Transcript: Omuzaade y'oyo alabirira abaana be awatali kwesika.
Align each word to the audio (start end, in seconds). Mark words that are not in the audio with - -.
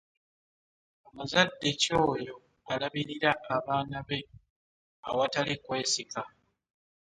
Omuzaade 1.07 1.69
y'oyo 1.83 2.35
alabirira 2.71 3.31
abaana 3.55 3.97
be 4.07 4.19
awatali 5.09 5.55
kwesika. 5.65 6.21